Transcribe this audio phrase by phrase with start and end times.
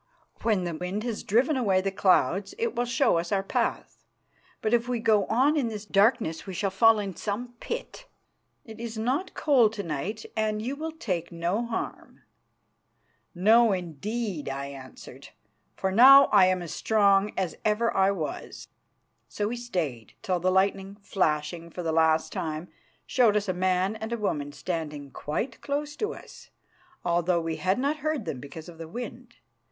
[0.41, 4.03] When the wind has driven away the clouds it will show us our path,
[4.59, 8.07] but if we go on in this darkness we shall fall into some pit.
[8.65, 12.23] It is not cold to night, and you will take no harm."
[13.35, 15.29] "No, indeed," I answered,
[15.77, 18.67] "for now I am as strong again as ever I was."
[19.29, 22.69] So we stayed till the lightning, flashing for the last time,
[23.05, 26.49] showed us a man and a woman standing quite close to us,
[27.05, 29.35] although we had not heard them because of the wind.